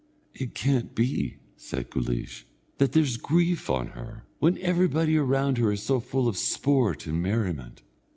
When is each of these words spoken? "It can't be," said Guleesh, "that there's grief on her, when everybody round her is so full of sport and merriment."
"It 0.33 0.55
can't 0.55 0.95
be," 0.95 1.35
said 1.57 1.91
Guleesh, 1.91 2.45
"that 2.79 2.93
there's 2.93 3.17
grief 3.17 3.69
on 3.69 3.89
her, 3.89 4.25
when 4.39 4.57
everybody 4.57 5.15
round 5.19 5.59
her 5.59 5.71
is 5.71 5.83
so 5.83 5.99
full 5.99 6.27
of 6.27 6.37
sport 6.37 7.05
and 7.05 7.21
merriment." 7.21 7.83